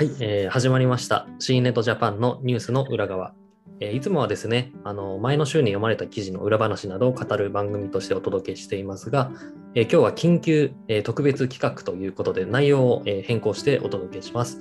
[0.00, 1.26] はい、えー、始まりました。
[1.40, 3.34] C ネットジャパンのニュースの裏側。
[3.80, 9.30] えー、いつもはですね、あの前の週に読まれた記事の裏話などを語る番組としてお届けしていますが、
[9.74, 14.60] えー、今日は緊急、え、特別企画ということで内容を、え、変更してお届けします。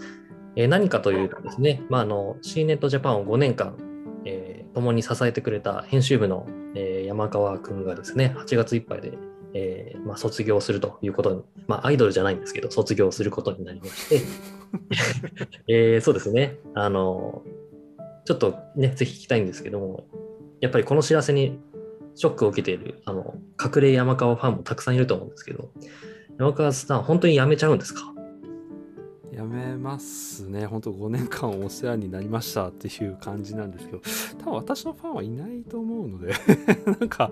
[0.58, 3.78] え、何かというとですね、まあ、あの C ネットジャパンを5年間、
[4.26, 9.14] えー、共に支えてくれた編集部の、え、山川君がですね、8月いっぱいで
[9.54, 14.22] えーまあ、卒業するということに、まあ、アイドルじゃないんですけど、卒業することになりまして、
[15.68, 17.44] えー、そうですね、あの、
[18.26, 20.06] ちょっとね、ぜひ聞きたいんですけども、
[20.62, 21.60] やっぱりこの知らせに
[22.16, 25.70] ショックを受けている、あの、隠れ山川ファンもたくさんいると思うんですけど、
[26.38, 28.14] 山川さん、本当に辞めちゃうんですか？
[29.40, 30.66] やめますね。
[30.66, 34.02] 本当5年間お世話になりましたっていう感じなんですけど、
[34.44, 36.34] 多分私のファンはいないと思うので
[37.00, 37.32] なんか、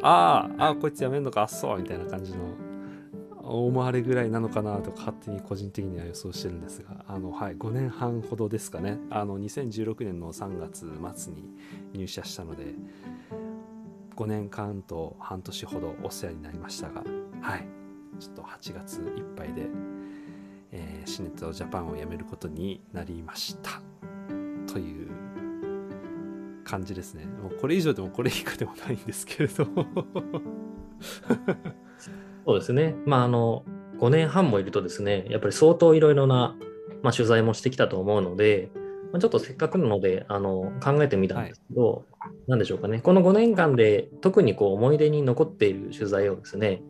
[0.00, 2.38] ああ、ああ、こいつ辞めんのか、あっそうみたいな感じの、
[3.42, 9.00] 思われぐらいなのかなとか勝手に個人的には予想してるんですが、あの、はい、5年半ほどですかね。
[9.10, 11.42] あの、2016年の3月末に
[11.94, 12.76] 入社したので、
[14.14, 17.02] 5年間と半年ほどお世話になりましたが、
[17.40, 17.66] はい、
[18.20, 19.66] ちょっと8月いっぱいで、
[20.72, 23.82] えー、シネットジャパンを辞めることになりました。
[24.72, 25.08] という
[26.64, 27.26] 感じですね。
[27.26, 29.66] もうこれ以上でもこれ以下でもないんですけれど。
[32.44, 32.94] そうですね。
[33.04, 33.64] まああの
[33.98, 36.56] 5年半もいるとですねやっぱり相当いろいろな、
[37.02, 38.70] まあ、取材もしてきたと思うので、
[39.18, 42.04] ちょっとせっかくなのであの考えてみたんですけど、
[42.46, 43.00] はい、でしょうかね。
[43.00, 46.80] この5年間で特にこう思い出に残っている取材をですね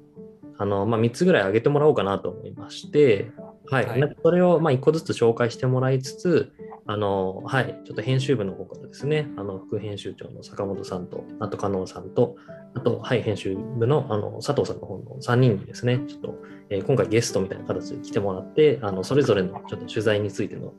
[0.59, 3.33] あの、まあ、3つぐらい挙げてもらおうかなと思いまして、
[3.71, 3.87] はい。
[3.87, 6.53] はい、それを、まあ、1個ずつ紹介してもらいつつ、
[6.87, 12.37] あの、はい、ちょっと編集部の方からですね、あの、副編集長の坂本さんと、あと、加納さんと、
[12.75, 16.35] あと、はい、編集部の、あの、佐藤さんの方の3人にですね、ちょっと、
[16.69, 20.73] えー、今回ゲストみたいな形で来てもらって、あの、それぞれのちょっと取材についての、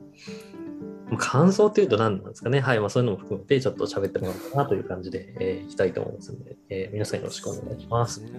[1.18, 2.60] 感想っていうと何なんですかね。
[2.60, 2.80] はい。
[2.80, 8.22] まあ、そういうのも含めて、ちょっと喋ってもらおうかなという感じで、えー、いきたいと思いますので、えー、皆さんよろしくお願いします。
[8.22, 8.30] ね、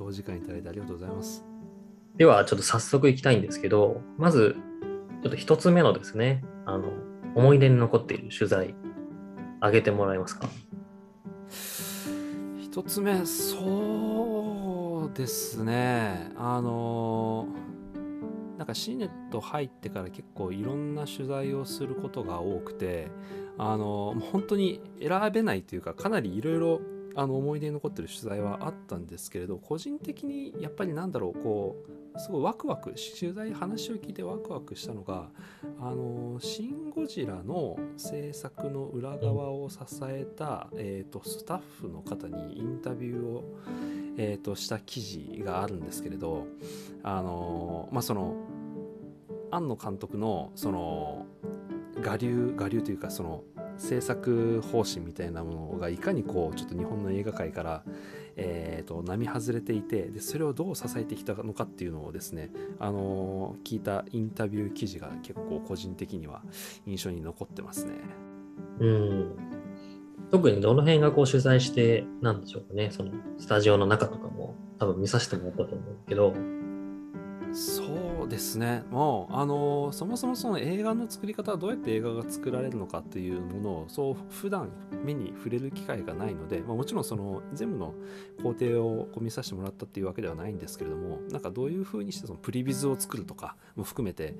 [0.00, 1.57] お時間いただいてありがとうございます。
[2.18, 4.56] では、ちょっと早速いきたいんですけど、まず、
[5.22, 6.90] ちょっと一つ目のですね、あの、
[7.34, 8.74] 思い出に残っている取材、
[9.60, 10.48] あげてもらえますか？
[12.60, 17.46] 一つ目、そうですね、あの
[18.56, 23.10] なんかシーネット入ってから結構いろんな取材をすることが多くて
[23.56, 26.80] あの本当に選べないというかかなりいろいろ
[27.18, 31.76] あの思い出に残ってる取材はあったんですけれど個人的にやっぱりなんだろうこ
[32.14, 35.28] うすごいワクワク取材話を聞いてワクワクしたのが
[35.82, 43.44] 「あのシン・ゴジラ」の制作の裏側を支えた、えーと、スタッフの方にインタビューを、
[44.16, 46.46] えーと、した記事があるんですけれど
[47.02, 48.36] あのまあその
[49.50, 51.26] 庵野監督のその
[51.96, 53.42] 我流我流というかその
[53.78, 57.82] 制作方針みたいなものがいかにこうちょっと日本の映画界から、
[58.36, 66.42] えーと、並外れていてでそれをどう支えてきたのかっていうのをですね、あのー、聞いたインタビュー記事が結構個人的には
[66.86, 67.94] 印象に残ってますね。
[68.80, 69.36] うん。
[70.30, 72.90] 特にどの辺がこう取材してなんでしょうかね。
[72.90, 76.34] そのスタジオの中とかも多分見させてもらったと思うけど。
[77.52, 78.84] そうですね。
[78.90, 84.70] もうあのそもそもその映画の作り方はどうやって映画が作られるのかっていうものをそう普段
[85.04, 87.94] 目に触れる機会がないので、まあ、もちろんその全部の
[88.42, 94.36] 工程をこう見させてもらったっていうわけではないんですけれどもなんかどういうふうにしてそのプリビズを作るとかも含めて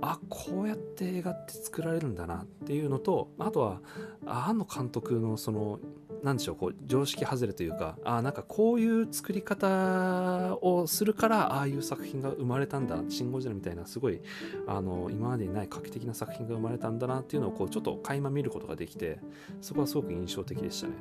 [0.00, 3.80] あこうやって映画って作られるんだなっていうのとあとは
[4.26, 5.80] 庵野監督のその
[6.22, 14.20] 何でしょうこう常識外れというかあなんかこういう作り方をするからああいう作品が生まれたんだ「シン・ゴジラ」みたいなすごい
[14.66, 19.18] あの今までにない画期的な作品が生まれたんだなっていうのをこうちょっと垣間見ることができて
[19.60, 20.94] そこはすごく印象的でしたね。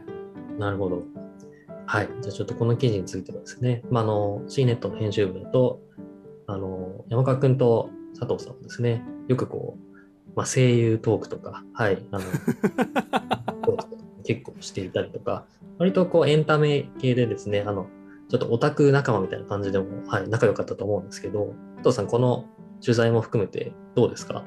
[0.58, 1.04] なるほど。
[1.86, 2.10] はい。
[2.22, 5.82] じゃあちょっとこの記事についてはですね、まあ、あの C ネットの編集部だと
[6.48, 7.90] あの山川君と
[8.20, 13.51] 佐藤さんもですね、よくこう、まあ、声優トークとか、はい、あの
[14.36, 15.46] 結構していたりとか、
[15.78, 17.88] 割とこうエンタメ系でですね、あの
[18.30, 22.46] ちょっとオタク仲間みたいな感じでも、はい、仲良かったと思うんですけど、佐藤さん、この
[22.82, 24.44] 取材も含めてどうですか？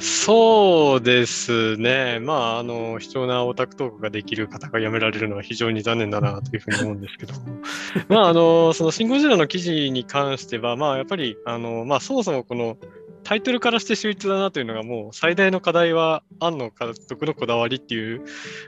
[0.00, 2.18] そうですね。
[2.18, 7.34] まあ、あの、貴重なオタクトークができる方が辞められるのは非常に残念だなというふうに思うんですけど、
[8.08, 12.76] まあ、あの、そのシン・ゴジラの記事に関しては、まあ、やっぱり、あの、まあ、そもそもこの
[13.24, 18.22] タイトルからして秀逸だなというのがもう最大の課題は庵野監督のこだわりっていう、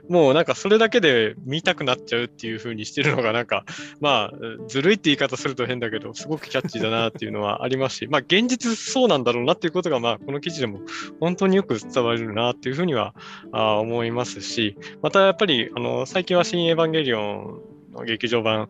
[0.08, 3.64] もうなんかそれだけで見たくなっちゃうっていう風にしてるのがなんか、
[4.00, 10.80] まあ、ずるいって言い方すると変だけど、すごくキャッチーだなっていうのはありますし、まあ現実そうなんだろうなっていうことが、まあこの記事でも
[11.20, 13.14] 本当によく伝わるなっていうふうには
[13.52, 18.68] あ思いますし、またやっぱりあの最近は新エヴァンゲリオンの劇場版。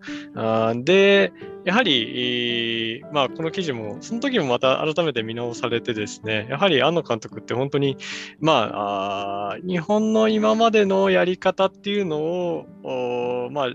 [0.85, 1.33] で、
[1.65, 7.97] やはり、まあ、この記事も、その時もまた改めて見直されてですね、やはり庵野監督って本当に、
[8.41, 8.71] ま
[9.53, 13.69] あ、日本の今までのやり方っていうのを、まあ、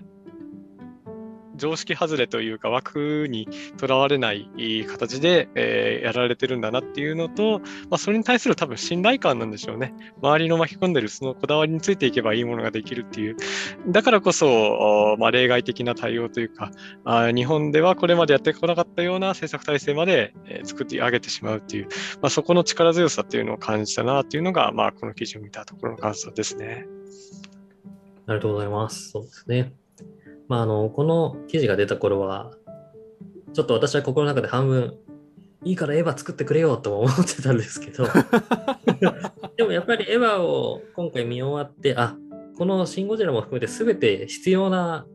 [1.61, 3.47] 常識外れというか枠に
[3.77, 4.49] とらわれない
[4.89, 9.93] 形で、えー、やられてるんだなっていうのと、まあ、それに対する多分信頼感なんでしょうね。
[10.23, 13.35] 周りの巻き込んでるそのこだわりについていけばいいものができるっていう。
[13.87, 16.71] だからこそ、まあ、例外的な対応というか
[17.05, 21.89] あ、日本ではこれまでやってこなかったような政策体制まで、え、作ってあげてしまうっていう、
[22.21, 26.87] まあ、そこの力強さっていうのを感じたなっていうのが、まあ、この記事を見たところの感想ですね。
[28.27, 29.09] ありがとうございます。
[29.09, 29.73] そうですね。
[30.47, 32.51] まあ、あのこの記事が出た頃は、
[33.53, 34.97] ちょっと私は心の中で半分、
[35.63, 38.05] いいからエヴァ作ってくれよと思ってたんですけど、
[39.57, 42.15] でもやっぱりエヴァを今回見終わって、あ
[42.57, 45.05] このシン・ゴジラも含めて全て必要な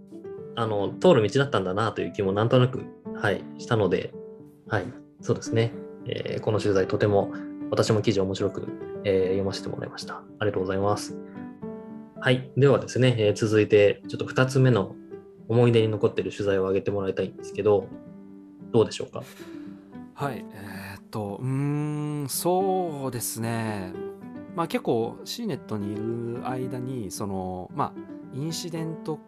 [0.54, 2.82] あの通る道だったんだなという気もなんとなく、
[3.14, 4.12] はい、したので、
[4.68, 4.84] はい、
[5.20, 5.72] そうですね、
[6.06, 7.32] えー、この取材とても
[7.70, 8.68] 私も記事面白く、
[9.04, 10.14] えー、読ませてもらいました。
[10.14, 11.16] ありがとうございます。
[12.20, 12.50] はい。
[12.56, 14.94] ではですね、えー、続いて、ちょっと2つ目の
[15.48, 17.86] 思い出に残ってる取材を挙げてもらいたいんですけど、
[18.72, 19.22] どうでしょうか？
[20.14, 23.92] はい、えー、っと、うん、そうですね。
[24.54, 28.00] まあ結構シーネットにいる間に、その、まあ、
[28.36, 29.18] インシデント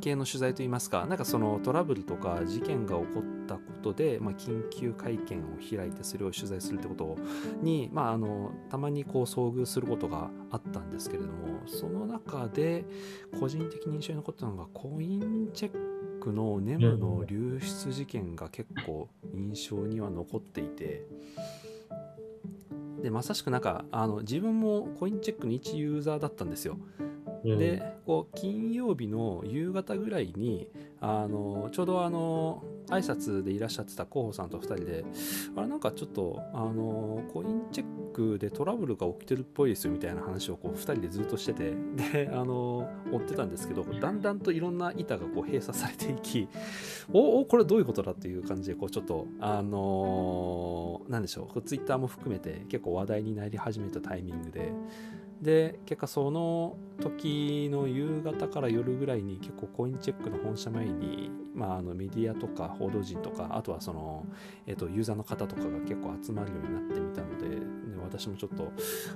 [0.00, 7.16] 系の取材といいますか、なんかそのトラブルとか事件が起こったことで、まあ、緊急会見を開いてそれを取材するってこと
[7.62, 12.84] に、まあ、あのたまにこう遭遇することがあったんですけれども、その中で
[13.40, 21.06] 個人的に印象に残ったのがコインチェックのネムの流出事件が結構印象には残っていて、
[23.02, 26.78] でまさしくなんかあの自分もコインチェックの一ユーザーだったんですよ。
[27.44, 30.68] でこう金曜日の夕方ぐらいに
[31.00, 35.04] あのちょうどあの挨拶でいらっしゃってた候補さんと2人で
[35.56, 41.74] あれなんかちょっとあのコインチェックでトラブルが起きてるっぽいですよみたいな話をこう2人でずっとしてて
[42.12, 46.48] であの追ってたんですけどだんだんといろんな板がこう閉鎖されていき
[47.12, 54.72] おおこれどういうことだっていう感じでこうちょっとあのなんでしょうツイッターも含めて結構話題になり始めたタイミングで
[55.42, 64.24] で結果その時の夕方から夜ぐらいに結構コインチェックの本社前に、まあ、あのメディアとか報道陣とかあとはその、
[64.66, 67.56] えー、とユーザーの方とかが結構集まるようになってみたのでで
[68.02, 68.72] 私もちょっと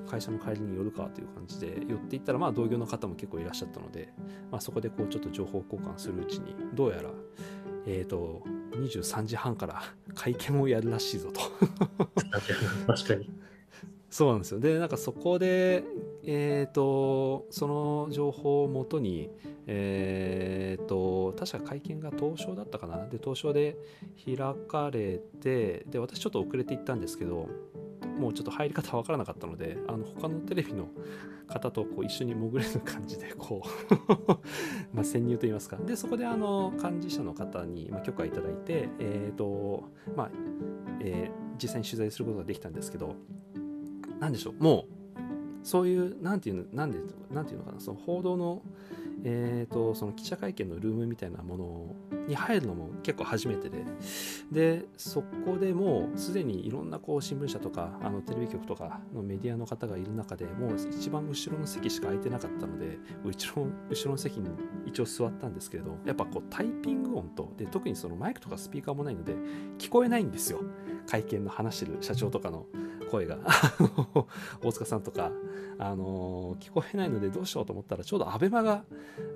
[0.06, 4.12] 会社の帰りに寄るかという感じで寄っていったらまあ同業の方も結構いらっしゃったので、
[4.50, 7.10] まあ、そこでこうちょっと情報交換するうちにどうやら
[7.86, 8.42] えーと、
[8.72, 9.82] 23時半から
[10.14, 11.40] 会見をやるらしいぞと。
[12.86, 13.30] 確かに。
[14.10, 14.60] そうなんですよ。
[14.60, 15.84] でなんかそこで
[16.24, 19.30] え、ー、とその情報をもとに
[19.66, 23.06] え、ー、と確か会見が東証だったかな。
[23.06, 23.76] で東証で
[24.24, 24.36] 開
[24.68, 27.48] かれてで私ちょっと遅れて行ったんですけど
[28.18, 30.88] もうちょっと入り方わからなかったのであの他のテレビの
[31.46, 34.38] 方とこう一緒に潜れる感じでこう
[34.96, 35.76] ま潜入といいますか。
[35.76, 39.84] でそこであの幹事社の方に、ま許可いただいてえ、ー、と
[40.16, 40.30] まあ、
[41.00, 43.14] えー、実際に取材することができたんですけど
[44.20, 44.62] 何でしょう。
[44.62, 44.99] もう
[45.62, 46.98] そういう何ていうの何で
[47.30, 48.62] 何ていうのかなその報道の
[49.24, 53.84] えーと、その記者会見のルームみたいなものに入るのも結構初めてで。
[54.50, 64.48] でそこでもうすでにいろんなこう新聞社とかあのテレビ局とかのメディアの方がいる中でもう一番後ろの席しか空いてなかったので後ろ後ろの席に
[64.86, 69.34] 一応座ったんですけれどやっぱこうタイピング音とで特にそのマイクとかスピーカーもないので
[69.78, 70.60] 聞こえないんですよ。
[71.06, 72.66] 会見の話してる社長とかの。
[73.10, 73.38] 声が。
[74.62, 75.32] 大塚さんとか、
[75.78, 78.84] あのー、聞こえないのでどうしようと思ったらちょうど ABEMA が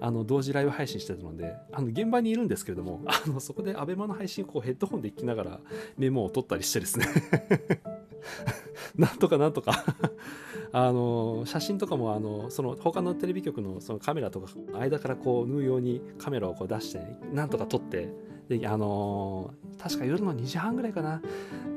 [0.00, 5.60] あの同時ライブ配信してたのであの現場にいるんですけれどもあのそこで ABEMA の配信をこうヘッドホンで聞きながら
[5.96, 7.06] メモを取ったりしてですね。
[8.96, 9.84] なんとかなんとか。
[10.76, 16.98] あの写真とかもあのその他のテレビ局のそのカメラとか間からこう縫うようにカメラをこう出して
[17.32, 18.08] なんとか撮って
[18.48, 21.22] であの、確か夜の2時半ぐらいかな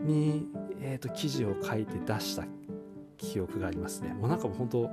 [0.04, 0.48] に、
[0.82, 2.46] えーと、記事を書いて出した
[3.18, 4.90] 記憶がありますねもうなんかもう本当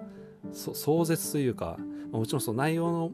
[0.53, 1.77] 壮絶というか
[2.11, 3.11] もちろんその内容の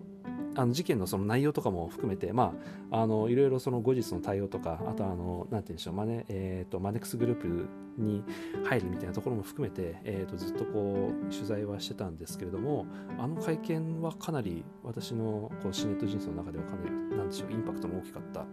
[0.56, 2.54] あの事件のその内容とかも含めて、ま
[2.90, 8.24] あ、あのいろいろその後日の対応とかあとあのなんて言うんでしょうマネ,、えーと、マネックスグループに
[8.64, 12.84] 入るみたいなところも含めて、えーと、ずっとこう取材はしてたんですけれども
[13.18, 18.44] あの会見はかなり私のこうシネット人生の中ではかなりなんでしょうインパクトの大きかった、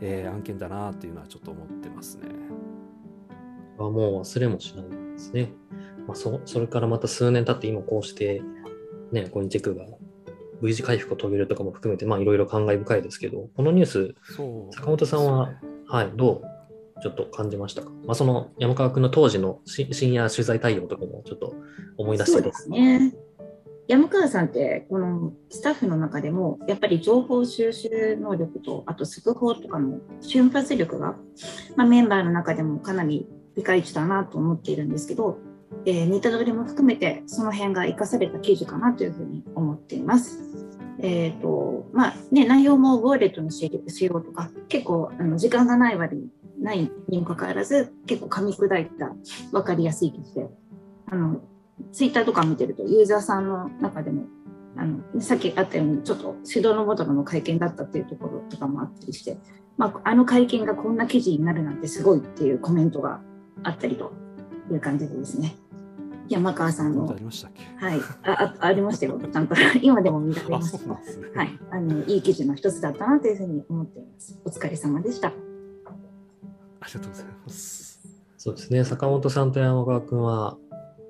[0.00, 2.28] えー、案件だなっていうのはちょっと思ってますね。
[3.78, 5.52] あもう忘れもしないですね。
[6.06, 8.42] まあ、そそれからまた数年経って今こうして
[9.12, 9.84] ね、コインチェックが
[10.62, 14.14] V 字回復を遂げるとかも含めて、まあいろいろ感慨深いですけど、このニュース、
[14.72, 15.52] 坂本さんは、
[15.88, 21.54] はい、どうちょっと感じましたか、まあ、その山川君の当時の深夜取材対応とかもちょっと
[21.98, 23.14] 思い出してそうですね。
[23.88, 31.14] 山川さんって、このスタッフの中でも、やっぱり情報収集能力と、あと速報とかの瞬発力が、
[31.76, 35.38] まあ、メンバーの中でもかなりピカイチだなと思っているんですけど、
[35.86, 40.40] えー、似た通りも含めてその辺が生かされた記事かなというふうに思っています。
[40.98, 43.70] えーとまあね、内容もウォーレットの使
[44.04, 49.12] 用とか結構あの時間がない割にないにもかかわらず結構噛み砕いた
[49.52, 50.48] 分かりやすい記事で
[51.06, 51.42] あの
[51.92, 54.24] ツイッターとか見てるとユーザーさんの中でも
[54.76, 59.38] あのさっきあったようにちょっと手動のボトルの会見だったっていうところとかもあったりして、
[59.76, 63.20] まあ、あの会見がこんな記事になるなんてすごいっていうコメントが
[63.62, 64.12] あったりと
[64.70, 65.56] いう感じでですね
[66.28, 67.08] 山川さんの。
[67.10, 67.62] ありましたっけ？
[67.84, 68.00] はい。
[68.24, 69.20] ああありましたよ。
[69.20, 70.76] ちゃんと 今でも見られます。
[70.78, 70.94] すね、
[71.34, 71.58] はい。
[71.70, 74.40] あの、いい記事の一つだったなというふうに思っています。
[74.44, 75.28] お疲れ様でした。
[75.28, 75.32] あ
[76.88, 78.00] りがとうございます。
[78.36, 78.84] そうですね。
[78.84, 80.56] 坂本さんと山川君は、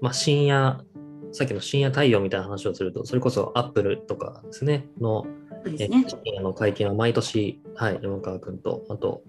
[0.01, 0.85] まあ、深夜、
[1.33, 5.27] さっきの深夜対応みたいな話をすると、それこそアップルとかですね、の、
[5.67, 5.89] ね、
[6.25, 9.23] えの会見は毎年、はい、山川君と、あと、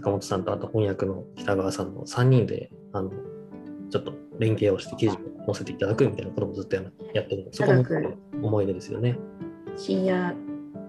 [0.00, 3.10] 坂本さんと、あと翻訳の北川さんの3人で、あの、
[3.90, 5.18] ちょっと連携をして記事を
[5.52, 6.86] 載せていただくみたいなこともずっとやっ
[7.26, 7.84] てるそこも
[8.42, 9.18] 思い出ですよね。
[9.76, 10.34] 深夜、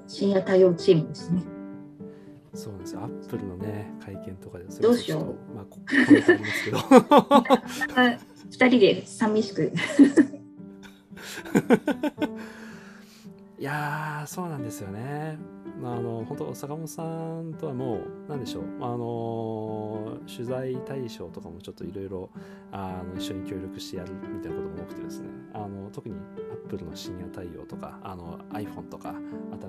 [0.08, 1.44] 深夜対応チームですね。
[2.54, 5.36] そうですアップルのね、会見とかでどうしよう。
[5.56, 6.78] まあ、こ こにありますけど。
[8.52, 9.72] 二人で寂しく。
[13.62, 15.38] いやそうなんですよね。
[15.84, 22.30] あ、の本当坂本さんとはもう何でしょう、あの取材対象とかもちょっといろいろ
[23.16, 25.30] 一緒に協力してやるみたいなことも多くてですね。
[25.54, 26.16] あの特に
[26.66, 29.14] Apple の深夜対応とかあの iPhone とか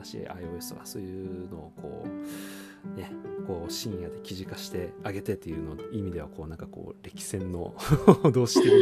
[0.02, 3.12] 新しい iOS とかそういうのをこうね
[3.46, 7.74] こう深夜で記事化してあげてっていうの意味ではこうなんかこう歴戦の
[8.32, 8.72] 同志的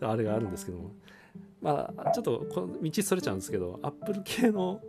[0.00, 0.92] なあれがあるんですけども。
[1.60, 4.80] まあ、ちょっとこの道それちゃうんですけど、Apple 系の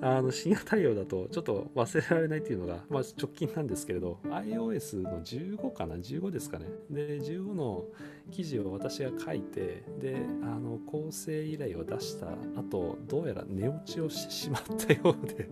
[0.00, 6.66] あの深夜対応だとちょっと忘れられないっていうのが、まあ、直近なんですけれど、iOS の15かな ?15 ですかね？
[6.90, 7.84] で、15の
[8.32, 12.26] 記事を私が書いて、で、あの構成依頼を出した
[12.56, 15.48] 後、どうやら寝落ちをしてしまったようで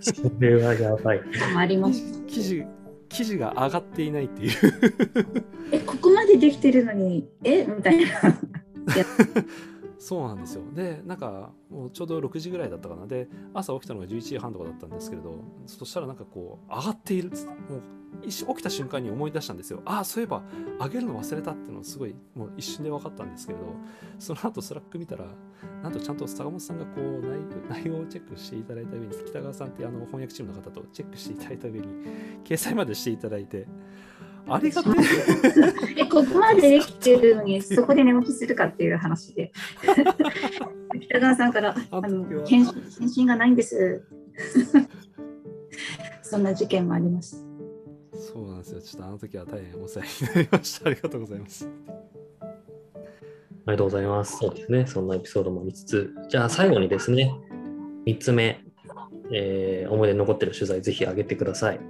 [0.00, 1.20] それはやばい。
[1.56, 2.64] あります記事
[3.08, 4.52] 記事が上がっていないっていう
[5.72, 7.64] えここまでできてるのにえ？
[7.64, 8.10] みたいな
[9.98, 10.62] そうなんですよ。
[10.72, 13.06] でなんかもうちょうど6時ぐらいだったかな。
[13.06, 15.34] で朝起きたのが11時半とかだったんですけれど
[15.66, 17.30] そしたらなんかこう上がっている
[17.68, 17.82] もう
[18.28, 19.82] 起きた瞬間に思い出したんですよ。
[19.84, 20.42] ああそういえば
[20.80, 23.74] 上げるの忘れたっていうのをすごいもう一瞬で分かったんですけれど
[24.18, 25.26] その後 Slack 見たら
[25.82, 31.86] なんとちゃんと坂本さんがこう内容をチェックしていただいた上に北川さんってあの翻訳チームの方とチェックしていただいた上に
[32.44, 33.66] 掲載までしていただいて
[34.48, 34.94] ありがたい。
[34.94, 34.98] え、
[36.70, 39.52] でできてるのに、 そこで寝起きするかっていう話で。
[41.00, 42.64] 北川さんから、あの返
[43.08, 44.04] 信がないんです。
[46.22, 47.44] そんな事件もあります。
[48.14, 48.80] そうなんですよ。
[48.80, 50.90] ちょっとあの時は大変お世話になりました。
[50.90, 51.68] ありがとうございます。
[53.66, 54.36] ありがとうございます。
[54.38, 54.86] そうですね。
[54.86, 57.32] そんなエピソードも見つつ、じゃあ最後にですね、
[58.06, 58.64] 3つ目、
[59.32, 61.80] えー、思い出に残ってる取材、ぜひ上げてください。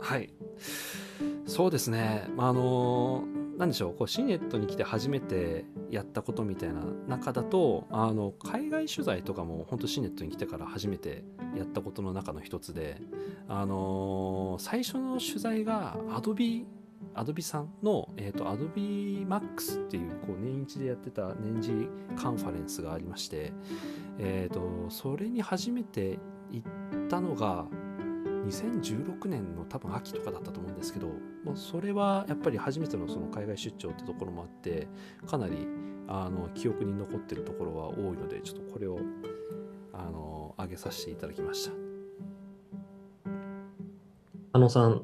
[0.00, 0.39] はい。
[1.50, 3.24] そうですね、まあ、あの
[3.58, 3.94] なんでしょう。
[3.94, 11.24] こうシネットに来て初めてやったことみたいな中だとあの海外取材とかも本当シネットに来てから初めて
[11.56, 12.98] やったことの中の一つで、
[13.48, 16.64] あの最初の取材が Adobe
[17.14, 23.52] アドビさんの、えーと、Adobe Max っていうこう年一でやってた年次カンファレンスがありまして、
[24.18, 26.20] えーとそれに初めて
[26.52, 27.66] 行ったのが
[28.46, 31.08] 2016年の多分秋とかだったと思うんですけど、
[31.44, 34.88] まあ、それはやっぱり初めてのその海外出張ってところもあって
[35.26, 35.66] かなり
[36.08, 38.98] あの記憶に残ってるところは多いのでちょっとこれを
[39.92, 41.72] あの上げさせていただきました
[44.52, 45.02] あのさん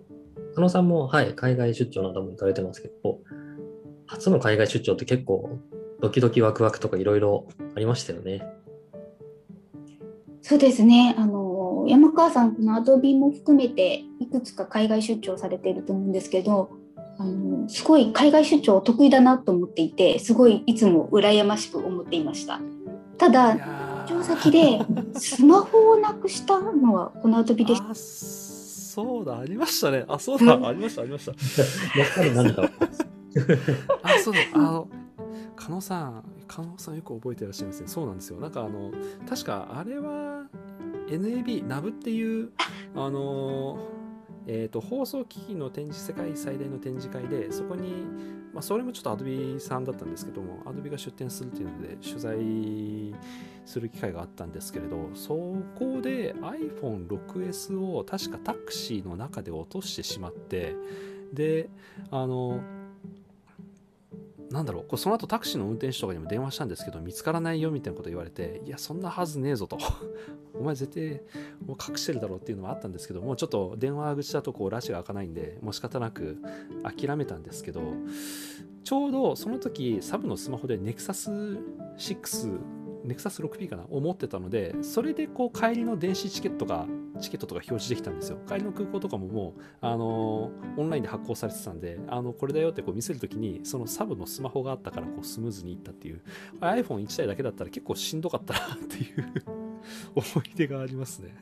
[0.57, 3.19] あのさんも、はい、海外出張なども行かれてますけど
[4.07, 5.59] 初の海外出張って結構
[6.01, 8.43] ドキドキワクワクとかいろいろありましたよね
[10.49, 11.13] そうですね。
[11.19, 11.56] あの
[11.87, 16.71] 山川さんこのアドビも含めていくつか海外出張されていると思うんですけど、
[17.19, 22.61] あのすごい海外出張得意だなと思っていて、すごいいつも羨ましく思っていました。
[23.19, 23.55] ただ
[24.09, 24.81] 出張先で
[25.19, 27.95] スマホをなくしたのはこのアドビでした。
[27.95, 30.05] そうだありましたね。
[30.09, 31.33] あそうだ、ありましたありました。
[31.99, 32.71] やっぱり何か。
[34.03, 34.89] あそうだあの
[35.55, 38.93] 加納さん加納さんよく覚えてらっしゃいますねそうなんですよなんかあの
[39.29, 40.47] 確かあれは
[41.09, 42.51] NAB ナブっていう
[42.95, 43.79] あの
[44.49, 48.05] えーと、放送機器の展示世界最大の展示会でそこに、
[48.55, 53.15] まあ、それもちょっとアドビさんだったんですけどもアドビが出展するっていうので取材
[53.65, 55.35] する機会があったんですけれどそ
[55.77, 60.77] こで iPhone6S を確かタクシーの中で落としてしまって
[61.33, 61.69] で
[62.13, 62.61] あの
[64.51, 69.79] なんだろうその後タクシーの運転手とかにも電話したんですけど見つからないよみたいなこと言われていやそんなはずねえぞと。
[70.55, 71.21] お前絶対
[71.67, 76.39] もう隠してるだろうっていうのはあったんですけどもうちょっと電話口だとこうラジが開かないんでもう仕方なく
[76.83, 77.83] 諦めたんですけど
[78.83, 82.76] ちょうどその時サブのスマホで NEXUS6
[83.07, 86.87] ネクサス 6P かなを持ってたのでそれでこう帰りの電子チケットが
[87.21, 96.21] チケットとか表示できたんですよ帰りの空港とかももうあのオンラインで発行されてたんであのこれだよってこう見せるときにそのサブのスマホがあったからこうスムーズにいったっていう
[96.61, 99.33] iPhone1 台だけだったら結構しんどかったなっていう
[100.15, 101.35] 思い出がありますね。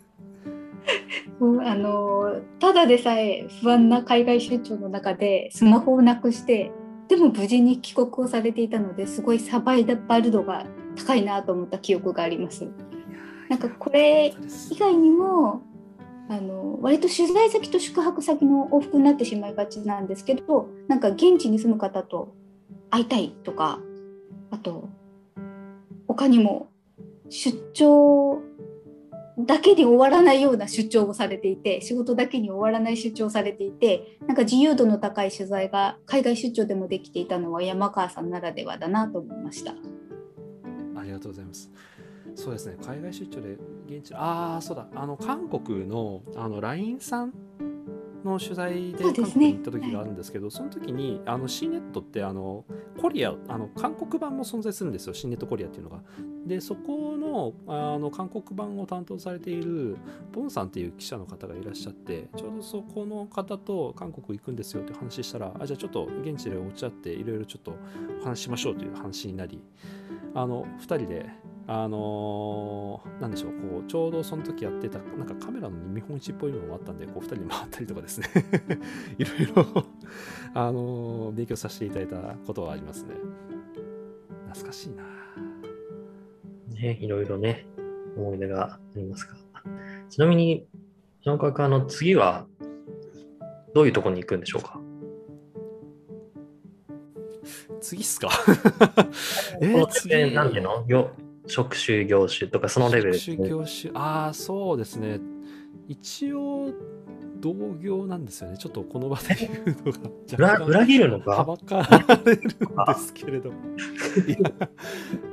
[1.40, 6.70] あのただでさえ不安な海外出張の中でスマホをなくして
[7.08, 10.66] でも無事に帰国をされていたのですごいサバイバル度が
[10.96, 12.66] 高いなと思った記憶があります。
[13.48, 14.34] なんかこれ
[14.70, 15.62] 以外にも
[16.28, 22.34] あの割と取材先と宿泊先の往復になってしまいがちなんですけどなんか現地に住む方と
[22.90, 23.78] 会いたいとか
[24.50, 24.88] あと
[26.08, 26.68] 他にも
[27.28, 28.40] 出張
[29.38, 39.74] だけに終わらないような出張をされていて仕事だけに終わらない出張をされていてなんか自由度の高い取材が海外出張でもできていたのは山川さんならではだなと思いました。
[41.24, 41.70] とうございます。
[42.36, 47.34] そうですね、海外出張で現地、ああ、そうだ、あの韓国のあの LINE さん
[48.24, 52.64] の取材で韓国に行った時があるんですけど、そ、ね,、の時にあの C ネットってあの
[53.00, 56.00] コリアあの韓国版も存在するんですよ C ネットコリアっていうのが。
[56.46, 59.96] でそこのあの韓国版を担当されている
[60.32, 67.76] ボンさんっていう記者の方がいらっしゃってちょうどそこの方と韓国行くんですよって話したらあじゃあちょっと現地でお茶っていろいろちょっと
[68.20, 69.58] お話ししましょうという話になり
[70.34, 71.30] あの2人で
[71.66, 78.28] あのー、なんでしょう、こう、ちょうどその時やってた、なんかカメラの見本市っぽいのもあったんで、こう、2人で回ったりとかですね
[79.18, 79.84] いろいろ
[80.52, 83.14] あのー、勉強させていただいたことはありますね。
[84.48, 85.04] 懐かしいな。
[86.68, 87.66] ね、いろいろね、
[88.16, 89.36] 思い出がありますか。
[90.10, 90.66] ちなみに、
[91.22, 92.46] 山川君、あの、次は、
[93.74, 94.78] どういうところに行くんでしょうか
[97.80, 98.28] 次っすか？
[99.60, 100.32] えー、次。
[100.34, 100.84] なんていうの？
[101.46, 103.18] 職種業種とかそのレベル。
[103.18, 103.92] 職種業種。
[103.94, 105.20] ああそうですね。
[105.88, 106.72] 一応
[107.40, 108.56] 同業なんですよね。
[108.56, 111.30] ちょっとこの場で言うのが裏切るのか？
[111.32, 112.48] はばかられるんで
[112.96, 113.56] すけれども。
[114.26, 114.42] いやい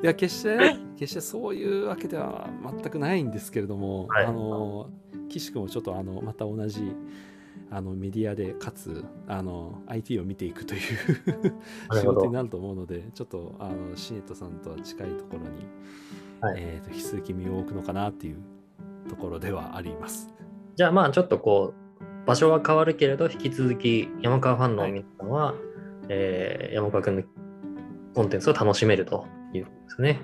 [0.07, 4.89] や決して決してそういうわけでは全くないんですけれども、はい、あの
[5.29, 6.91] 岸君もちょっとあのまた同じ
[7.73, 10.81] あのメディアでかつあの IT を見ていくという
[11.93, 15.65] 仕事になると思うのでちょっとあのシネットさんとは近いところに、
[16.41, 18.37] はい、えーと、引き続き身を置くのかなっていう
[19.09, 20.29] ところではあります。
[20.75, 25.55] じゃあまあちょっとこう場所は変わるけれど引き続き山川ファンの皆さんは、はい、
[26.09, 27.23] えー、山川君の
[28.13, 30.21] コンテンツを楽しめるということですね。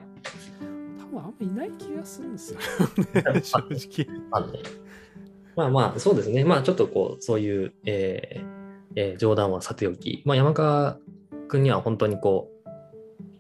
[1.00, 2.66] 多分あんまいない気がするんですよね
[3.42, 4.06] 正直。
[5.58, 6.46] まあまあ、そうですね。
[6.46, 8.58] まあちょっとこう、そういう、えー
[8.96, 10.98] えー、冗談はさておき、まあ、山川
[11.48, 12.58] 君には本当にこう、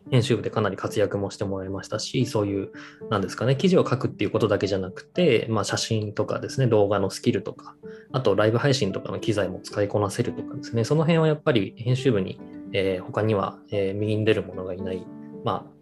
[0.09, 2.71] 編集部でかなり活躍もしてもらいましたし、そういう、
[3.09, 7.75] なんですかね、記事を書くっていうことだけじゃなくて、まあ、写真とかですね、動画のスキルとか、
[8.11, 12.39] あとライブ配信とかの機材も使いこなせるとかですね、その辺はやっぱり編集部に、
[12.73, 15.05] えー、他には、えー、右に出るものがいない、
[15.43, 15.76] まあ、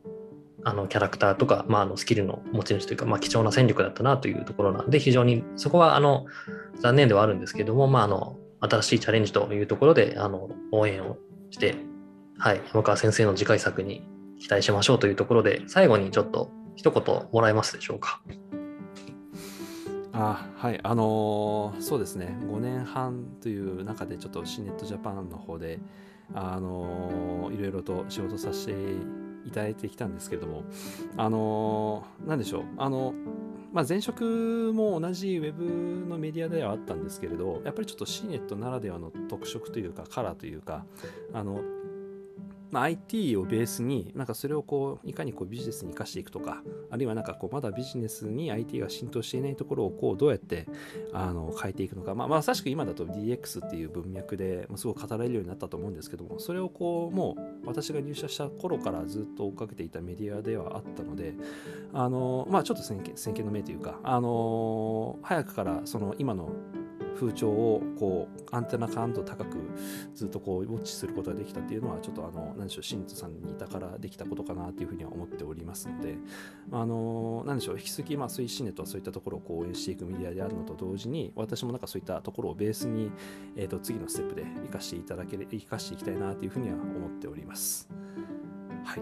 [0.67, 6.25] あのキャラクターとか、まあ、あのスキルの持ち主というか、まあ、貴重な戦力だったなというところなんで、非常にそこはあの
[6.79, 11.17] 残念ではあるんですけども、まあ、あの新しいチャレンジというところであの応援を
[11.51, 11.75] して、
[12.39, 14.07] はい、山川先生の次回作に
[14.39, 18.21] 期待しましょうというところで、最後にちょっと一言もらえますでしょうか。
[20.13, 25.79] あはいあのー、そうですね5年半という中でちょっとシネットジャパンの方で
[26.33, 28.73] あのー、いろいろと仕事させて
[29.45, 30.63] いただいてきたんですけれども、
[31.17, 33.13] あのー、なんでしょう、あの、
[33.75, 40.85] まあ、前職も同じウェブのメディアではあったんですけれどやっぱりちょっとシーネットならではの特色というかカラーというか
[41.33, 41.59] あの
[42.71, 50.67] まあ、IT をベースになんかそれをこういかにこうビジネスに生かしていくとかあるいはなんかこうまだビジネスに IT が浸透していないところをこうどうやって
[51.13, 61.33] あの変えていくのか、まあ、まさしく今だと DX っていう文脈ですごく語られるようになったと思うんですけどもそれをこうもう私が入社した頃からずっと追っかけていたメディアではあったので
[61.93, 63.01] あの、まあ、ちょっと先
[63.33, 66.49] 見の明というかあの早くからその今の
[67.15, 69.57] 風潮をこうアンテナ感度高く
[70.13, 76.17] ずっとこうウォッチすることができたっていうのはちょっとあの何でしょう新津さんにいたからできたことかなっていうふうには思っておりますので。
[76.71, 83.11] あの何でしょう引き続きまあそういうシネとはそういったところをこう応援していくメディアであるのと同時に私もなんかそういったところをベースに、
[83.55, 87.89] えー、と次のステップで生かしていただけ生かしていきたいなというふうには思っております。
[88.83, 88.99] はい。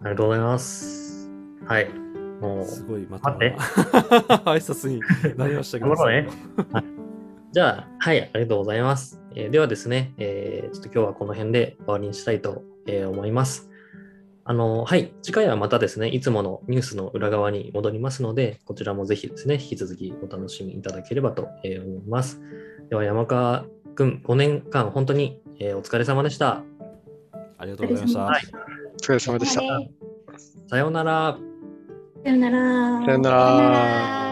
[0.00, 1.30] ありがとうございます。
[1.66, 2.07] はい。
[2.40, 5.00] もうすごいまた 挨拶に
[5.36, 6.06] なりましたけど。
[6.06, 6.28] ね、
[7.52, 9.20] じゃあ、はい、ありがとうございます。
[9.34, 13.70] えー、ではですね、えー、ちょっと今日はこの辺で終わりにしたいと、えー、思います。
[14.44, 22.40] あの、はい、次回はまたですね、いつものニュースの裏側に戻りますので、こちらもぜひですね、引き続きお楽しみいただければと、え思います。
[22.88, 26.64] では、山川君、5年間、本当に、えお疲れ様でした。
[27.58, 28.20] ありがとうございました。
[28.20, 28.42] はい、
[28.94, 29.62] お疲れ様でした。
[30.68, 31.47] さようなら。
[32.24, 33.04] さよなら。
[33.06, 34.27] さよなら。